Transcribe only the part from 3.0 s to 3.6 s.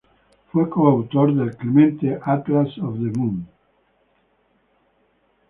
Moon".